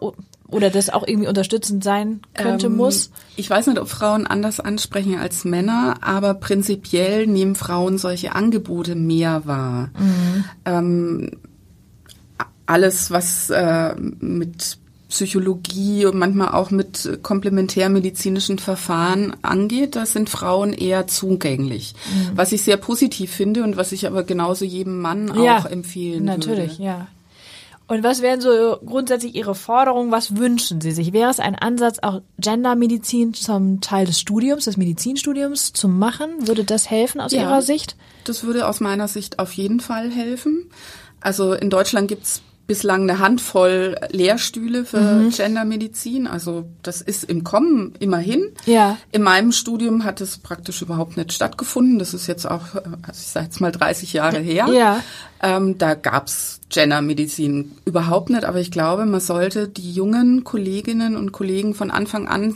oder 0.54 0.70
das 0.70 0.90
auch 0.90 1.06
irgendwie 1.06 1.28
unterstützend 1.28 1.84
sein 1.84 2.22
könnte, 2.34 2.68
ähm, 2.68 2.78
muss? 2.78 3.12
Ich 3.36 3.50
weiß 3.50 3.68
nicht, 3.68 3.80
ob 3.80 3.90
Frauen 3.90 4.28
anders 4.28 4.60
ansprechen 4.60 5.18
als 5.18 5.44
Männer, 5.44 5.98
aber 6.02 6.36
prinzipiell 6.36 7.28
nehmen 7.28 7.56
Frauen 7.56 7.98
solche 7.98 8.36
Angebote 8.36 8.96
mehr 8.96 9.46
wahr. 9.46 9.90
Mhm. 9.98 10.46
Ähm, 10.66 11.32
alles, 12.66 13.12
was 13.12 13.50
äh, 13.50 13.96
mit 13.96 14.78
Psychologie 15.14 16.08
und 16.08 16.18
manchmal 16.18 16.50
auch 16.50 16.72
mit 16.72 17.20
komplementärmedizinischen 17.22 18.58
Verfahren 18.58 19.36
angeht, 19.44 19.96
da 19.96 20.08
sind 20.08 20.28
Frauen 20.28 20.74
eher 20.74 21.06
zugänglich. 21.06 21.94
Mhm. 22.08 22.32
Was 22.36 22.52
ich 22.52 22.64
sehr 22.64 22.78
positiv 22.78 23.32
finde 23.32 23.64
und 23.64 23.78
was 23.78 23.92
ich 23.92 24.08
aber 24.08 24.24
genauso 24.24 24.66
jedem 24.66 25.00
Mann 25.02 25.32
ja, 25.40 25.60
auch 25.60 25.66
empfehlen 25.68 26.26
natürlich, 26.26 26.80
würde. 26.80 26.84
ja. 26.84 27.08
Und 27.94 28.04
was 28.04 28.24
wären 28.24 28.42
so 28.42 28.80
grundsätzlich 28.84 29.36
Ihre 29.36 29.54
Forderungen? 29.54 30.12
Was 30.12 30.36
wünschen 30.36 30.82
Sie 30.82 30.92
sich? 30.92 31.14
Wäre 31.14 31.30
es 31.30 31.40
ein 31.40 31.54
Ansatz, 31.54 32.00
auch 32.02 32.22
Gendermedizin 32.40 33.36
zum 33.36 33.82
Teil 33.82 34.08
des 34.08 34.20
Studiums, 34.20 34.66
des 34.66 34.78
Medizinstudiums 34.78 35.74
zu 35.74 35.88
machen? 35.88 36.48
Würde 36.48 36.64
das 36.64 36.90
helfen 36.90 37.22
aus 37.22 37.34
ja, 37.34 37.44
Ihrer 37.44 37.62
Sicht? 37.62 37.96
Das 38.24 38.44
würde 38.46 38.68
aus 38.68 38.80
meiner 38.80 39.08
Sicht 39.08 39.38
auf 39.38 39.52
jeden 39.54 39.80
Fall 39.80 40.10
helfen. 40.10 40.72
Also 41.22 41.54
in 41.54 41.70
Deutschland 41.70 42.08
gibt's 42.08 42.42
bislang 42.66 43.04
eine 43.04 43.20
Handvoll 43.20 43.98
Lehrstühle 44.10 44.86
für 44.86 45.00
mhm. 45.00 45.30
Gendermedizin. 45.32 46.28
Also 46.28 46.66
das 46.82 47.02
ist 47.02 47.26
im 47.26 47.44
Kommen 47.44 47.94
immerhin. 48.00 48.52
Ja. 48.66 48.98
In 49.12 49.22
meinem 49.22 49.52
Studium 49.52 50.04
hat 50.04 50.22
es 50.22 50.38
praktisch 50.38 50.82
überhaupt 50.82 51.18
nicht 51.18 51.34
stattgefunden. 51.34 52.00
Das 52.00 52.14
ist 52.14 52.28
jetzt 52.28 52.46
auch, 52.46 52.76
also 52.76 53.12
ich 53.12 53.28
sage 53.28 53.48
jetzt 53.48 53.60
mal 53.60 53.72
30 53.72 54.14
Jahre 54.14 54.40
her. 54.40 54.68
Ja. 54.74 55.02
Ähm, 55.42 55.78
da 55.78 55.94
gab's 55.94 56.62
Gendermedizin 56.70 57.74
überhaupt 57.84 58.30
nicht. 58.30 58.46
Aber 58.46 58.60
ich 58.60 58.72
glaube, 58.72 59.06
man 59.06 59.20
sollte 59.20 59.68
die 59.68 59.92
jungen 59.92 60.44
Kolleginnen 60.44 61.18
und 61.18 61.34
Kollegen 61.34 61.76
von 61.76 61.92
Anfang 61.92 62.28
an 62.28 62.56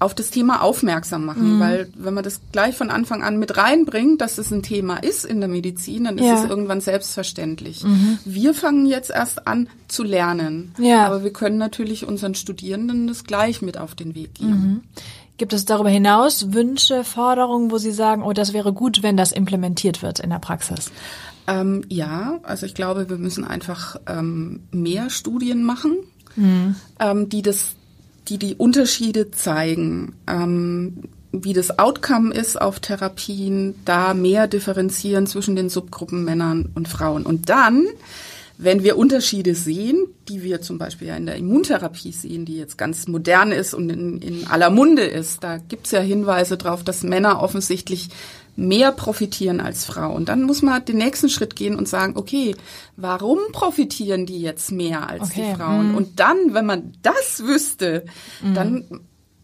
auf 0.00 0.14
das 0.14 0.30
Thema 0.30 0.62
aufmerksam 0.62 1.26
machen, 1.26 1.56
mhm. 1.56 1.60
weil 1.60 1.88
wenn 1.94 2.14
man 2.14 2.24
das 2.24 2.40
gleich 2.52 2.74
von 2.74 2.90
Anfang 2.90 3.22
an 3.22 3.38
mit 3.38 3.58
reinbringt, 3.58 4.20
dass 4.22 4.38
es 4.38 4.50
ein 4.50 4.62
Thema 4.62 4.96
ist 4.96 5.26
in 5.26 5.40
der 5.40 5.48
Medizin, 5.48 6.04
dann 6.04 6.16
ist 6.16 6.24
ja. 6.24 6.42
es 6.42 6.48
irgendwann 6.48 6.80
selbstverständlich. 6.80 7.84
Mhm. 7.84 8.18
Wir 8.24 8.54
fangen 8.54 8.86
jetzt 8.86 9.10
erst 9.10 9.46
an 9.46 9.68
zu 9.88 10.02
lernen, 10.02 10.74
ja. 10.78 11.06
aber 11.06 11.22
wir 11.22 11.32
können 11.32 11.58
natürlich 11.58 12.08
unseren 12.08 12.34
Studierenden 12.34 13.08
das 13.08 13.24
gleich 13.24 13.60
mit 13.60 13.76
auf 13.76 13.94
den 13.94 14.14
Weg 14.14 14.36
geben. 14.36 14.50
Mhm. 14.50 14.80
Gibt 15.36 15.52
es 15.52 15.66
darüber 15.66 15.90
hinaus 15.90 16.52
Wünsche, 16.52 17.04
Forderungen, 17.04 17.70
wo 17.70 17.78
Sie 17.78 17.92
sagen, 17.92 18.22
oh, 18.22 18.32
das 18.32 18.52
wäre 18.54 18.72
gut, 18.72 19.02
wenn 19.02 19.16
das 19.16 19.32
implementiert 19.32 20.02
wird 20.02 20.20
in 20.20 20.30
der 20.30 20.38
Praxis? 20.38 20.90
Ähm, 21.46 21.84
ja, 21.88 22.40
also 22.42 22.64
ich 22.64 22.74
glaube, 22.74 23.10
wir 23.10 23.18
müssen 23.18 23.44
einfach 23.44 23.96
ähm, 24.06 24.62
mehr 24.70 25.10
Studien 25.10 25.62
machen, 25.62 25.96
mhm. 26.36 26.76
ähm, 26.98 27.28
die 27.28 27.42
das 27.42 27.74
die 28.30 28.38
die 28.38 28.54
Unterschiede 28.54 29.32
zeigen, 29.32 30.14
ähm, 30.28 31.02
wie 31.32 31.52
das 31.52 31.78
Outcome 31.78 32.32
ist 32.32 32.60
auf 32.60 32.78
Therapien, 32.80 33.74
da 33.84 34.14
mehr 34.14 34.46
differenzieren 34.46 35.26
zwischen 35.26 35.56
den 35.56 35.68
Subgruppen 35.68 36.24
Männern 36.24 36.70
und 36.74 36.88
Frauen. 36.88 37.26
Und 37.26 37.48
dann, 37.48 37.86
wenn 38.56 38.84
wir 38.84 38.96
Unterschiede 38.96 39.54
sehen, 39.54 40.06
die 40.28 40.42
wir 40.42 40.60
zum 40.60 40.78
Beispiel 40.78 41.08
ja 41.08 41.16
in 41.16 41.26
der 41.26 41.36
Immuntherapie 41.36 42.12
sehen, 42.12 42.44
die 42.44 42.56
jetzt 42.56 42.78
ganz 42.78 43.08
modern 43.08 43.50
ist 43.52 43.74
und 43.74 43.90
in, 43.90 44.22
in 44.22 44.46
aller 44.46 44.70
Munde 44.70 45.02
ist, 45.02 45.42
da 45.42 45.58
gibt's 45.58 45.90
ja 45.90 46.00
Hinweise 46.00 46.56
darauf, 46.56 46.84
dass 46.84 47.02
Männer 47.02 47.42
offensichtlich 47.42 48.10
mehr 48.60 48.92
profitieren 48.92 49.60
als 49.60 49.84
Frauen. 49.84 50.24
Dann 50.24 50.42
muss 50.42 50.62
man 50.62 50.84
den 50.84 50.98
nächsten 50.98 51.28
Schritt 51.28 51.56
gehen 51.56 51.76
und 51.76 51.88
sagen, 51.88 52.16
okay, 52.16 52.54
warum 52.96 53.38
profitieren 53.52 54.26
die 54.26 54.40
jetzt 54.40 54.70
mehr 54.70 55.08
als 55.08 55.30
okay. 55.30 55.46
die 55.50 55.56
Frauen? 55.56 55.90
Mhm. 55.90 55.96
Und 55.96 56.20
dann, 56.20 56.36
wenn 56.52 56.66
man 56.66 56.92
das 57.02 57.42
wüsste, 57.44 58.04
mhm. 58.42 58.54
dann 58.54 58.84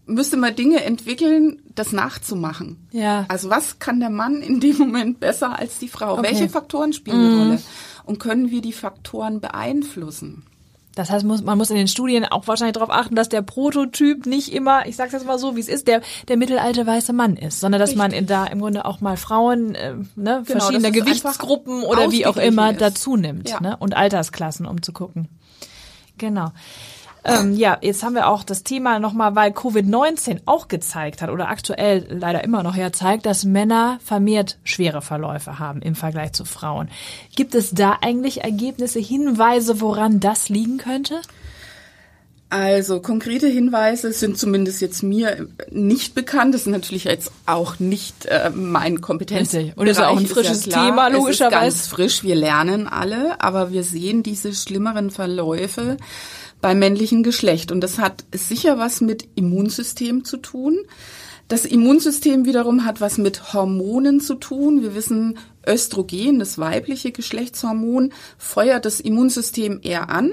müsste 0.05 0.37
man 0.37 0.55
Dinge 0.55 0.85
entwickeln, 0.85 1.63
das 1.75 1.93
nachzumachen. 1.93 2.89
Ja. 2.93 3.25
Also 3.29 3.51
was 3.51 3.79
kann 3.79 4.01
der 4.01 4.11
Mann 4.11 4.43
in 4.43 4.61
dem 4.61 4.77
Moment 4.77 5.19
besser 5.19 5.59
als 5.59 5.79
die 5.79 5.89
Frau? 5.89 6.19
Okay. 6.19 6.23
Welche 6.25 6.49
Faktoren 6.49 6.93
spielen 6.93 7.19
mhm. 7.19 7.27
eine 7.27 7.43
Rolle? 7.43 7.63
Und 8.05 8.21
können 8.21 8.51
wir 8.51 8.61
die 8.61 8.73
Faktoren 8.73 9.41
beeinflussen? 9.41 10.45
Das 10.97 11.11
heißt, 11.11 11.27
muss, 11.27 11.43
man 11.43 11.59
muss 11.59 11.71
in 11.71 11.77
den 11.77 11.89
Studien 11.89 12.25
auch 12.25 12.49
wahrscheinlich 12.49 12.73
darauf 12.73 12.91
achten, 12.91 13.15
dass 13.15 13.29
der 13.29 13.43
Prototyp 13.43 14.25
nicht 14.25 14.53
immer, 14.53 14.87
ich 14.87 14.97
sag's 14.97 15.13
jetzt 15.13 15.27
mal 15.27 15.39
so, 15.39 15.55
wie 15.55 15.61
es 15.61 15.69
ist, 15.69 15.87
der 15.87 16.01
der 16.27 16.39
mittelalte 16.39 16.87
weiße 16.87 17.13
Mann 17.13 17.37
ist, 17.37 17.61
sondern 17.61 17.79
dass 17.79 17.91
Richtig. 17.91 17.99
man 17.99 18.13
in, 18.13 18.27
da 18.27 18.47
im 18.47 18.61
Grunde 18.61 18.87
auch 18.87 19.03
mal 19.03 19.19
Frauen, 19.19 19.75
äh, 19.75 19.93
ne, 19.93 20.07
genau, 20.17 20.43
verschiedene 20.45 20.91
Gewichtsgruppen 20.91 21.83
oder 21.83 22.11
wie 22.13 22.27
auch 22.27 22.39
immer 22.39 22.73
dazu 22.73 23.17
nimmt, 23.17 23.51
ja. 23.51 23.61
ne, 23.61 23.77
und 23.77 23.95
Altersklassen, 23.95 24.65
um 24.65 24.83
zu 24.83 24.93
gucken. 24.93 25.29
Genau. 26.17 26.51
Ähm, 27.27 27.55
ja, 27.55 27.77
jetzt 27.81 28.05
haben 28.05 28.15
wir 28.15 28.29
auch 28.29 28.45
das 28.45 28.63
Thema 28.63 29.01
nochmal, 29.01 29.35
weil 29.35 29.51
Covid-19 29.51 30.43
auch 30.47 30.69
gezeigt 30.69 31.23
hat 31.23 31.31
oder 31.31 31.49
aktuell 31.49 32.07
leider 32.09 32.45
immer 32.45 32.63
noch 32.63 32.77
ja 32.77 32.93
zeigt, 32.93 33.27
dass 33.27 33.45
Männer 33.45 33.99
vermehrt 34.05 34.59
schwere 34.63 35.03
Verläufe 35.03 35.59
haben 35.59 35.83
im 35.83 35.97
Vergleich 35.97 36.33
zu 36.35 36.45
Frauen. 36.45 36.89
Gibt 37.35 37.57
es 37.57 37.73
da 37.73 37.99
eigentlich 38.01 38.45
Ergebnisse, 38.45 39.01
Hinweise, 39.01 39.81
woran 39.81 40.21
das 40.21 40.49
liegen 40.49 40.79
könnte? 40.79 41.21
Also 42.49 43.01
konkrete 43.01 43.49
Hinweise 43.49 44.13
sind 44.13 44.39
zumindest 44.39 44.81
jetzt 44.81 45.03
mir 45.03 45.49
nicht 45.69 46.15
bekannt. 46.15 46.55
Das 46.55 46.61
ist 46.61 46.69
natürlich 46.69 47.05
jetzt 47.05 47.33
auch 47.45 47.81
nicht 47.81 48.27
äh, 48.27 48.51
mein 48.55 49.01
Kompetenzbereich. 49.01 49.77
Und 49.77 49.89
ist 49.89 49.99
ja 49.99 50.11
auch 50.11 50.17
ein 50.17 50.27
frisches 50.27 50.65
ja 50.67 50.87
Thema 50.87 51.09
logischerweise. 51.09 51.67
Es 51.67 51.75
ist 51.75 51.81
ganz 51.83 51.89
frisch. 51.89 52.23
Wir 52.23 52.37
lernen 52.37 52.87
alle, 52.87 53.41
aber 53.41 53.73
wir 53.73 53.83
sehen 53.83 54.23
diese 54.23 54.55
schlimmeren 54.55 55.11
Verläufe 55.11 55.97
beim 56.61 56.79
männlichen 56.79 57.23
Geschlecht. 57.23 57.73
Und 57.73 57.81
das 57.81 57.99
hat 57.99 58.25
sicher 58.33 58.79
was 58.79 59.01
mit 59.01 59.29
Immunsystem 59.35 60.25
zu 60.25 60.39
tun. 60.39 60.79
Das 61.49 61.65
Immunsystem 61.65 62.45
wiederum 62.45 62.85
hat 62.85 63.01
was 63.01 63.19
mit 63.19 63.53
Hormonen 63.53 64.21
zu 64.21 64.35
tun. 64.35 64.83
Wir 64.83 64.95
wissen, 64.95 65.39
Östrogen, 65.67 66.39
das 66.39 66.59
weibliche 66.59 67.13
Geschlechtshormon, 67.13 68.13
feuert 68.37 68.85
das 68.85 69.01
Immunsystem 69.01 69.81
eher 69.83 70.11
an 70.11 70.33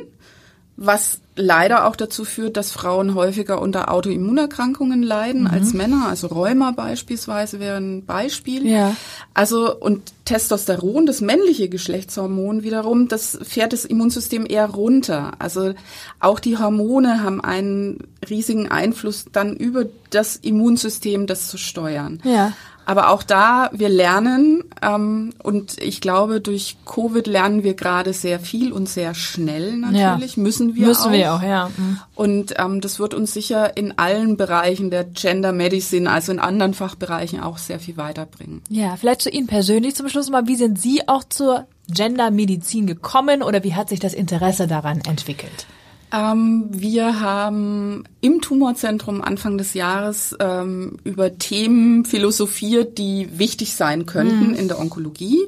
was 0.76 1.20
leider 1.36 1.88
auch 1.88 1.96
dazu 1.96 2.26
führt, 2.26 2.58
dass 2.58 2.72
Frauen 2.72 3.16
häufiger 3.16 3.62
unter 3.62 3.92
Autoimmunerkrankungen 3.92 5.02
leiden 5.02 5.42
mhm. 5.42 5.48
als 5.48 5.74
Männer. 5.74 6.08
Also 6.08 6.28
Rheuma 6.28 6.72
beispielsweise 6.72 7.60
wäre 7.60 7.78
ein 7.78 8.06
Beispiel. 8.06 8.68
Ja. 8.68 8.96
Also 9.34 9.76
und 9.76 10.14
Testosteron, 10.26 11.06
das 11.06 11.22
männliche 11.22 11.70
Geschlechtshormon 11.70 12.64
wiederum, 12.64 13.08
das 13.08 13.38
fährt 13.42 13.74
das 13.74 13.86
Immunsystem 13.86 14.46
eher 14.48 14.68
runter. 14.68 15.34
Also 15.40 15.74
auch 16.20 16.40
die 16.40 16.58
Hormone 16.58 17.24
haben 17.24 17.42
einen 17.42 18.00
riesigen 18.30 18.70
Einfluss 18.70 19.26
dann 19.32 19.56
über 19.56 19.86
das 20.12 20.36
Immunsystem, 20.36 21.28
das 21.28 21.48
zu 21.48 21.58
steuern. 21.58 22.22
Ja. 22.24 22.54
Aber 22.86 23.10
auch 23.10 23.24
da, 23.24 23.70
wir 23.72 23.90
lernen 23.90 24.64
ähm, 24.82 25.34
und 25.42 25.82
ich 25.82 26.02
glaube, 26.02 26.42
durch 26.42 26.78
Covid 26.86 27.28
lernen 27.28 27.64
wir 27.64 27.74
gerade 27.74 28.14
sehr 28.14 28.40
viel 28.40 28.72
und 28.72 28.90
sehr 28.90 29.14
schnell 29.14 29.78
natürlich, 29.78 30.36
ja. 30.36 30.44
müssen 30.44 30.76
wir 30.76 30.88
müssen 30.88 31.10
auch. 31.10 31.12
wir 31.12 31.34
auch, 31.34 31.42
ja. 31.42 31.70
Mhm. 31.76 32.00
Und 32.16 32.54
ähm, 32.58 32.82
das 32.82 33.00
wird 33.00 33.14
uns 33.14 33.34
sicher 33.34 33.78
in 33.78 33.98
allen 33.98 34.38
Bereichen 34.38 34.90
der 34.90 35.06
Gender 35.06 35.52
Medicine, 35.52 36.10
also 36.10 36.32
in 36.32 36.40
anderen 36.40 36.74
Fachbereichen 36.74 37.40
auch 37.40 37.58
sehr 37.58 37.80
viel 37.80 37.98
weiterbringen. 37.98 38.62
Ja, 38.70 38.96
vielleicht 38.98 39.22
zu 39.22 39.30
Ihnen 39.30 39.48
persönlich 39.48 39.96
zum 39.96 40.10
Schluss 40.10 40.30
mal, 40.30 40.48
wie 40.48 40.56
sind 40.56 40.80
Sie 40.80 41.08
auch 41.08 41.24
zur 41.24 41.66
Gender 41.90 42.32
Medizin 42.32 42.88
gekommen 42.88 43.44
oder 43.44 43.64
wie 43.64 43.76
hat 43.76 43.90
sich 43.90 44.00
das 44.00 44.14
Interesse 44.14 44.68
daran 44.68 45.02
entwickelt? 45.02 45.66
Ähm, 46.14 46.68
wir 46.70 47.20
haben 47.20 48.04
im 48.22 48.40
Tumorzentrum 48.40 49.22
Anfang 49.22 49.58
des 49.58 49.74
Jahres 49.74 50.36
ähm, 50.40 50.98
über 51.04 51.40
Themen 51.40 52.06
philosophiert, 52.06 53.00
die 53.00 53.40
wichtig 53.40 53.76
sein 53.76 54.06
könnten 54.06 54.50
mhm. 54.50 54.54
in 54.54 54.68
der 54.68 54.80
Onkologie. 54.80 55.40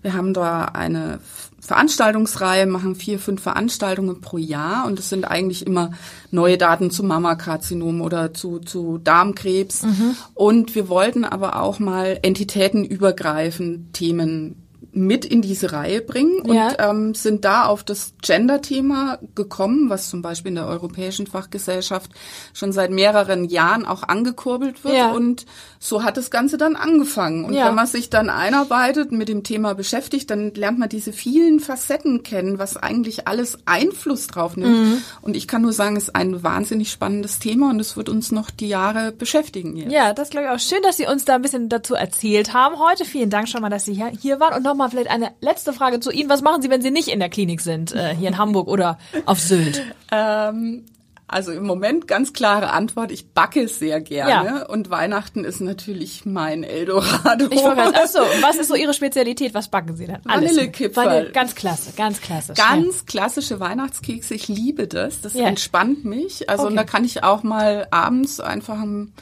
Wir 0.00 0.14
haben 0.14 0.32
da 0.32 0.64
eine 0.64 1.20
Veranstaltungsreihe, 1.60 2.66
machen 2.66 2.94
vier, 2.94 3.18
fünf 3.18 3.42
Veranstaltungen 3.42 4.20
pro 4.20 4.38
Jahr 4.38 4.86
und 4.86 4.98
es 4.98 5.08
sind 5.08 5.24
eigentlich 5.24 5.66
immer 5.66 5.90
neue 6.30 6.56
Daten 6.56 6.90
zu 6.90 7.02
Mammakarzinom 7.02 8.00
oder 8.00 8.32
zu, 8.32 8.60
zu 8.60 8.98
Darmkrebs. 8.98 9.82
Mhm. 9.82 10.16
Und 10.34 10.74
wir 10.74 10.88
wollten 10.88 11.24
aber 11.24 11.60
auch 11.60 11.78
mal 11.78 12.18
entitätenübergreifend 12.22 13.92
Themen 13.92 14.65
mit 14.96 15.26
in 15.26 15.42
diese 15.42 15.72
Reihe 15.72 16.00
bringen 16.00 16.40
und 16.40 16.54
ja. 16.54 16.90
ähm, 16.90 17.14
sind 17.14 17.44
da 17.44 17.66
auf 17.66 17.84
das 17.84 18.14
Gender-Thema 18.22 19.18
gekommen, 19.34 19.90
was 19.90 20.08
zum 20.08 20.22
Beispiel 20.22 20.48
in 20.48 20.54
der 20.54 20.66
Europäischen 20.66 21.26
Fachgesellschaft 21.26 22.10
schon 22.54 22.72
seit 22.72 22.90
mehreren 22.90 23.44
Jahren 23.44 23.84
auch 23.84 24.02
angekurbelt 24.04 24.84
wird. 24.84 24.96
Ja. 24.96 25.12
Und 25.12 25.44
so 25.78 26.02
hat 26.02 26.16
das 26.16 26.30
Ganze 26.30 26.56
dann 26.56 26.76
angefangen. 26.76 27.44
Und 27.44 27.52
ja. 27.52 27.68
wenn 27.68 27.74
man 27.74 27.86
sich 27.86 28.08
dann 28.08 28.30
einarbeitet, 28.30 29.12
mit 29.12 29.28
dem 29.28 29.42
Thema 29.44 29.74
beschäftigt, 29.74 30.30
dann 30.30 30.54
lernt 30.54 30.78
man 30.78 30.88
diese 30.88 31.12
vielen 31.12 31.60
Facetten 31.60 32.22
kennen, 32.22 32.58
was 32.58 32.78
eigentlich 32.78 33.28
alles 33.28 33.58
Einfluss 33.66 34.28
drauf 34.28 34.56
nimmt. 34.56 34.78
Mhm. 34.78 35.02
Und 35.20 35.36
ich 35.36 35.46
kann 35.46 35.60
nur 35.60 35.74
sagen, 35.74 35.96
es 35.96 36.04
ist 36.04 36.16
ein 36.16 36.42
wahnsinnig 36.42 36.90
spannendes 36.90 37.38
Thema 37.38 37.68
und 37.68 37.80
es 37.80 37.98
wird 37.98 38.08
uns 38.08 38.32
noch 38.32 38.50
die 38.50 38.68
Jahre 38.68 39.12
beschäftigen. 39.12 39.76
Jetzt. 39.76 39.92
Ja, 39.92 40.14
das 40.14 40.30
glaube 40.30 40.46
ich 40.46 40.52
auch. 40.52 40.58
Schön, 40.58 40.82
dass 40.82 40.96
Sie 40.96 41.06
uns 41.06 41.26
da 41.26 41.34
ein 41.34 41.42
bisschen 41.42 41.68
dazu 41.68 41.94
erzählt 41.94 42.54
haben 42.54 42.78
heute. 42.78 43.04
Vielen 43.04 43.28
Dank 43.28 43.48
schon 43.48 43.60
mal, 43.60 43.68
dass 43.68 43.84
Sie 43.84 44.02
hier 44.18 44.40
waren 44.40 44.54
und 44.54 44.62
nochmal 44.62 44.85
mal 44.86 44.90
vielleicht 44.90 45.10
eine 45.10 45.32
letzte 45.40 45.72
Frage 45.72 46.00
zu 46.00 46.10
Ihnen. 46.10 46.28
Was 46.28 46.42
machen 46.42 46.62
Sie, 46.62 46.70
wenn 46.70 46.82
Sie 46.82 46.90
nicht 46.90 47.08
in 47.08 47.18
der 47.18 47.28
Klinik 47.28 47.60
sind, 47.60 47.94
äh, 47.94 48.14
hier 48.14 48.28
in 48.28 48.38
Hamburg 48.38 48.68
oder 48.68 48.98
auf 49.24 49.40
Sylt? 49.40 49.82
Ähm, 50.12 50.84
also 51.26 51.50
im 51.50 51.66
Moment 51.66 52.06
ganz 52.06 52.32
klare 52.32 52.70
Antwort, 52.70 53.10
ich 53.10 53.32
backe 53.32 53.66
sehr 53.66 54.00
gerne 54.00 54.60
ja. 54.60 54.66
und 54.66 54.90
Weihnachten 54.90 55.44
ist 55.44 55.60
natürlich 55.60 56.24
mein 56.24 56.62
Eldorado. 56.62 57.48
Ich 57.50 57.60
wollte 57.64 57.92
ach 57.94 58.06
so, 58.06 58.20
was 58.40 58.54
ist 58.56 58.68
so 58.68 58.76
Ihre 58.76 58.94
Spezialität? 58.94 59.52
Was 59.52 59.68
backen 59.68 59.96
Sie 59.96 60.06
dann? 60.06 60.20
Vanillekipferl. 60.22 61.06
Vanille, 61.06 61.32
ganz 61.32 61.56
klasse, 61.56 61.92
ganz 61.96 62.20
klasse. 62.20 62.54
Ganz 62.54 62.98
ja. 62.98 63.02
klassische 63.06 63.58
Weihnachtskekse, 63.58 64.34
ich 64.34 64.46
liebe 64.46 64.86
das. 64.86 65.20
Das 65.20 65.34
ja. 65.34 65.46
entspannt 65.46 66.04
mich. 66.04 66.48
Also 66.48 66.62
okay. 66.62 66.70
und 66.70 66.76
da 66.76 66.84
kann 66.84 67.04
ich 67.04 67.24
auch 67.24 67.42
mal 67.42 67.88
abends 67.90 68.38
einfach 68.38 68.78
ein 68.78 69.12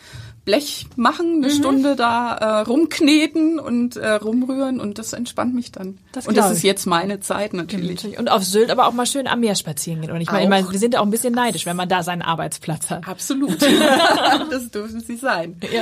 Blech 0.44 0.86
machen, 0.96 1.36
eine 1.36 1.52
mhm. 1.52 1.56
Stunde 1.56 1.96
da 1.96 2.34
äh, 2.34 2.60
rumkneten 2.60 3.58
und 3.58 3.96
äh, 3.96 4.10
rumrühren 4.10 4.78
und 4.78 4.98
das 4.98 5.14
entspannt 5.14 5.54
mich 5.54 5.72
dann. 5.72 5.98
Das 6.12 6.26
und 6.26 6.36
das 6.36 6.50
ist 6.50 6.62
jetzt 6.62 6.86
meine 6.86 7.20
Zeit 7.20 7.54
natürlich. 7.54 8.18
Und 8.18 8.30
auf 8.30 8.44
Sylt 8.44 8.70
aber 8.70 8.86
auch 8.86 8.92
mal 8.92 9.06
schön 9.06 9.26
am 9.26 9.40
Meer 9.40 9.54
spazieren 9.54 10.02
gehen. 10.02 10.10
Und 10.10 10.20
ich 10.20 10.30
meine, 10.30 10.44
ich 10.44 10.50
mein, 10.50 10.70
wir 10.70 10.78
sind 10.78 10.94
ja 10.94 11.00
auch 11.00 11.04
ein 11.04 11.10
bisschen 11.10 11.32
neidisch, 11.32 11.64
wenn 11.64 11.76
man 11.76 11.88
da 11.88 12.02
seinen 12.02 12.20
Arbeitsplatz 12.20 12.90
hat. 12.90 13.08
Absolut. 13.08 13.62
das 14.50 14.70
dürfen 14.70 15.00
Sie 15.00 15.16
sein. 15.16 15.56
Ja. 15.72 15.80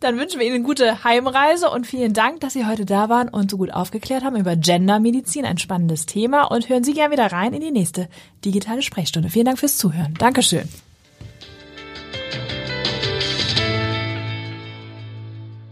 Dann 0.00 0.18
wünschen 0.18 0.38
wir 0.38 0.46
Ihnen 0.46 0.56
eine 0.56 0.64
gute 0.64 1.04
Heimreise 1.04 1.70
und 1.70 1.86
vielen 1.86 2.12
Dank, 2.12 2.40
dass 2.40 2.52
Sie 2.52 2.66
heute 2.66 2.84
da 2.84 3.08
waren 3.08 3.28
und 3.28 3.50
so 3.50 3.56
gut 3.56 3.72
aufgeklärt 3.72 4.24
haben 4.24 4.36
über 4.36 4.56
Gendermedizin, 4.56 5.46
ein 5.46 5.58
spannendes 5.58 6.04
Thema. 6.04 6.44
Und 6.44 6.68
hören 6.68 6.84
Sie 6.84 6.92
gerne 6.92 7.12
wieder 7.12 7.32
rein 7.32 7.54
in 7.54 7.62
die 7.62 7.70
nächste 7.70 8.08
digitale 8.44 8.82
Sprechstunde. 8.82 9.30
Vielen 9.30 9.46
Dank 9.46 9.58
fürs 9.58 9.78
Zuhören. 9.78 10.14
Dankeschön. 10.18 10.68